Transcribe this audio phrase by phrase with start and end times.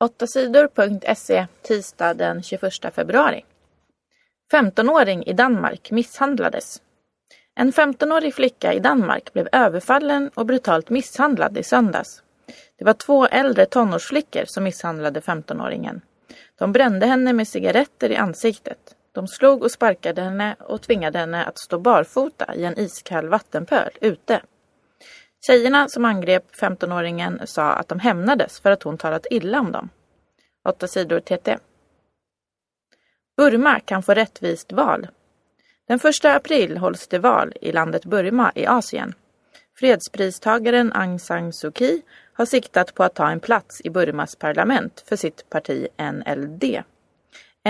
[0.00, 3.44] 8sidor.se tisdag den 21 februari.
[4.52, 6.82] 15-åring i Danmark misshandlades.
[7.56, 12.22] En 15-årig flicka i Danmark blev överfallen och brutalt misshandlad i söndags.
[12.78, 16.00] Det var två äldre tonårsflickor som misshandlade 15-åringen.
[16.58, 18.78] De brände henne med cigaretter i ansiktet.
[19.12, 23.90] De slog och sparkade henne och tvingade henne att stå barfota i en iskall vattenpöl
[24.00, 24.40] ute.
[25.46, 29.88] Tjejerna som angrep 15-åringen sa att de hämnades för att hon talat illa om dem.
[30.68, 31.58] 8 sidor TT.
[33.36, 35.08] Burma kan få rättvist val.
[35.88, 39.14] Den 1 april hålls det val i landet Burma i Asien.
[39.78, 42.02] Fredspristagaren Aung San Suu Kyi
[42.32, 46.64] har siktat på att ta en plats i Burmas parlament för sitt parti NLD.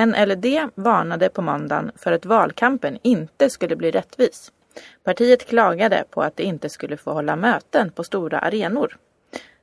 [0.06, 4.52] NLD varnade på måndagen för att valkampen inte skulle bli rättvis.
[5.02, 8.96] Partiet klagade på att det inte skulle få hålla möten på stora arenor.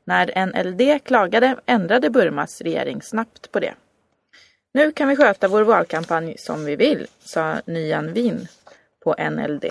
[0.04, 3.74] När NLD klagade ändrade Burmas regering snabbt på det.
[4.74, 8.48] Nu kan vi sköta vår valkampanj som vi vill, sa Nyan Win
[9.04, 9.66] på NLD.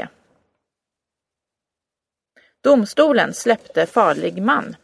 [2.60, 4.76] Domstolen släppte farlig man.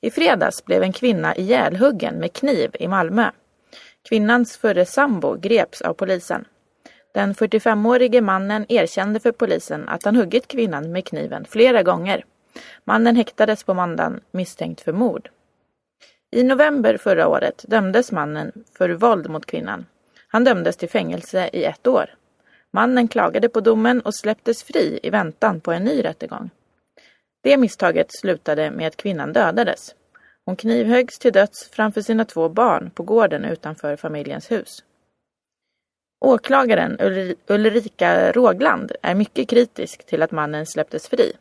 [0.00, 3.30] I fredags blev en kvinna ihjälhuggen med kniv i Malmö.
[4.08, 6.44] Kvinnans förre sambo greps av polisen.
[7.14, 12.24] Den 45-årige mannen erkände för polisen att han huggit kvinnan med kniven flera gånger.
[12.84, 15.28] Mannen häktades på måndagen misstänkt för mord.
[16.30, 19.86] I november förra året dömdes mannen för våld mot kvinnan.
[20.28, 22.14] Han dömdes till fängelse i ett år.
[22.70, 26.50] Mannen klagade på domen och släpptes fri i väntan på en ny rättegång.
[27.42, 29.94] Det misstaget slutade med att kvinnan dödades.
[30.44, 34.82] Hon knivhöggs till döds framför sina två barn på gården utanför familjens hus.
[36.20, 36.96] Åklagaren
[37.46, 41.32] Ulrika Rågland är mycket kritisk till att mannen släpptes fri.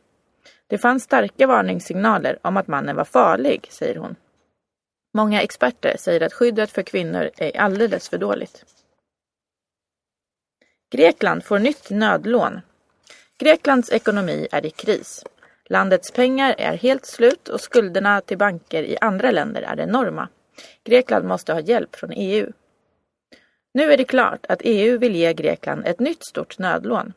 [0.67, 4.15] Det fanns starka varningssignaler om att mannen var farlig, säger hon.
[5.13, 8.65] Många experter säger att skyddet för kvinnor är alldeles för dåligt.
[10.91, 12.61] Grekland får nytt nödlån.
[13.37, 15.25] Greklands ekonomi är i kris.
[15.65, 20.29] Landets pengar är helt slut och skulderna till banker i andra länder är enorma.
[20.83, 22.51] Grekland måste ha hjälp från EU.
[23.75, 27.13] Nu är det klart att EU vill ge Grekland ett nytt stort nödlån.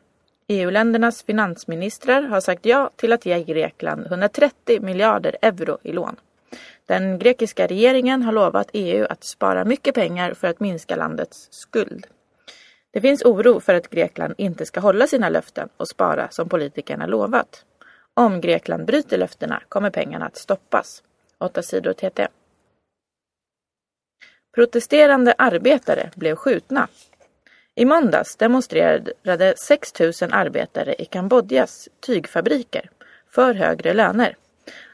[0.47, 6.15] EU-ländernas finansministrar har sagt ja till att ge Grekland 130 miljarder euro i lån.
[6.85, 12.07] Den grekiska regeringen har lovat EU att spara mycket pengar för att minska landets skuld.
[12.91, 17.05] Det finns oro för att Grekland inte ska hålla sina löften och spara som politikerna
[17.05, 17.65] lovat.
[18.13, 21.03] Om Grekland bryter löftena kommer pengarna att stoppas.
[21.37, 22.27] 8 sidor TT.
[24.57, 26.87] Protesterande arbetare blev skjutna.
[27.75, 32.89] I måndags demonstrerade 6 000 arbetare i Kambodjas tygfabriker
[33.31, 34.35] för högre löner.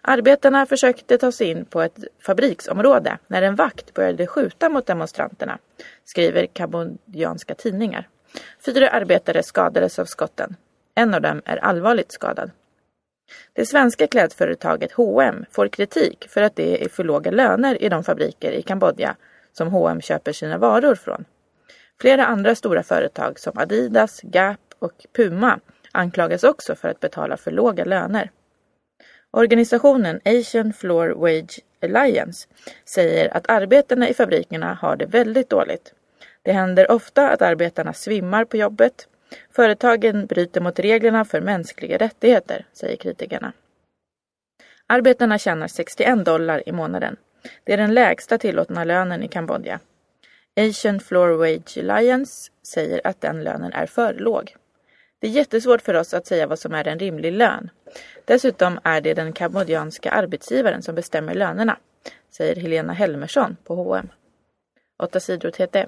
[0.01, 5.59] Arbetarna försökte ta sig in på ett fabriksområde när en vakt började skjuta mot demonstranterna,
[6.06, 8.07] skriver kambodjanska tidningar.
[8.66, 10.56] Fyra arbetare skadades av skotten.
[10.95, 12.51] En av dem är allvarligt skadad.
[13.53, 18.03] Det svenska klädföretaget H&M får kritik för att det är för låga löner i de
[18.03, 19.16] fabriker i Kambodja
[19.53, 21.25] som H&M köper sina varor från.
[22.01, 25.59] Flera andra stora företag som Adidas, Gap och Puma
[25.91, 28.31] anklagas också för att betala för låga löner.
[29.31, 32.47] Organisationen Asian Floor Wage Alliance
[32.85, 35.93] säger att arbetarna i fabrikerna har det väldigt dåligt.
[36.41, 39.07] Det händer ofta att arbetarna svimmar på jobbet.
[39.51, 43.53] Företagen bryter mot reglerna för mänskliga rättigheter, säger kritikerna.
[44.87, 47.17] Arbetarna tjänar 61 dollar i månaden.
[47.63, 49.79] Det är den lägsta tillåtna lönen i Kambodja.
[50.55, 54.55] Asian Floor Wage Alliance säger att den lönen är för låg.
[55.19, 57.69] Det är jättesvårt för oss att säga vad som är en rimlig lön.
[58.25, 61.77] Dessutom är det den kambodjanska arbetsgivaren som bestämmer lönerna,
[62.31, 64.09] säger Helena Helmersson på H&M.
[65.03, 65.85] 8 sidor TT.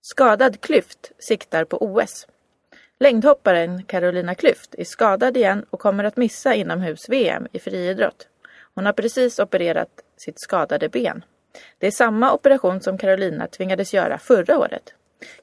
[0.00, 2.26] Skadad Klyft siktar på OS.
[3.00, 8.28] Längdhopparen Carolina Klyft är skadad igen och kommer att missa inomhus-VM i friidrott.
[8.80, 11.24] Hon har precis opererat sitt skadade ben.
[11.78, 14.94] Det är samma operation som Carolina tvingades göra förra året.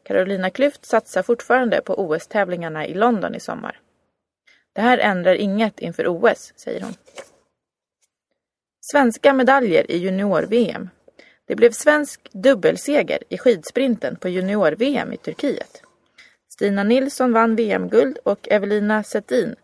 [0.03, 3.79] Carolina Klüft satsar fortfarande på OS-tävlingarna i London i sommar.
[4.73, 6.94] Det här ändrar inget inför OS, säger hon.
[8.91, 10.89] Svenska medaljer i junior-VM.
[11.47, 15.81] Det blev svensk dubbelseger i skidsprinten på junior-VM i Turkiet.
[16.50, 19.56] Stina Nilsson vann VM-guld och Evelina Settin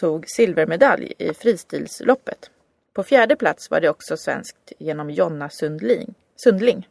[0.00, 2.50] tog silvermedalj i fristilsloppet.
[2.92, 6.14] På fjärde plats var det också svenskt genom Jonna Sundling.
[6.36, 6.88] Sundling.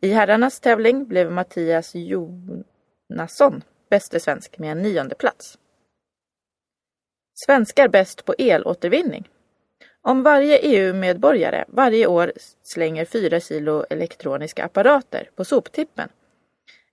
[0.00, 5.58] I herrarnas tävling blev Mattias Jonasson bäste svensk med en nionde plats.
[7.34, 9.28] Svenskar bäst på elåtervinning.
[10.02, 12.32] Om varje EU-medborgare varje år
[12.62, 16.08] slänger 4 kilo elektroniska apparater på soptippen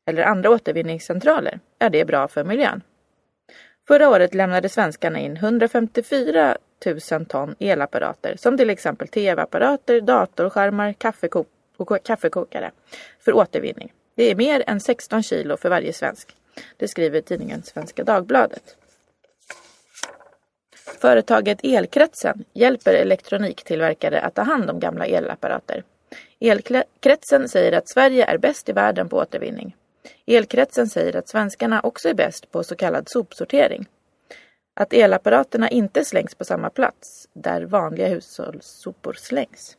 [0.05, 2.81] eller andra återvinningscentraler är det bra för miljön.
[3.87, 6.57] Förra året lämnade svenskarna in 154
[7.11, 11.47] 000 ton elapparater som till exempel tv-apparater, datorskärmar kaffekok
[11.77, 12.71] och kaffekokare
[13.19, 13.93] för återvinning.
[14.15, 16.35] Det är mer än 16 kilo för varje svensk.
[16.77, 18.75] Det skriver tidningen Svenska Dagbladet.
[21.01, 25.83] Företaget Elkretsen hjälper elektroniktillverkare att ta hand om gamla elapparater.
[26.39, 29.75] Elkretsen säger att Sverige är bäst i världen på återvinning.
[30.25, 33.85] Elkretsen säger att svenskarna också är bäst på så kallad sopsortering.
[34.79, 39.77] Att elapparaterna inte slängs på samma plats där vanliga hushållssopor slängs.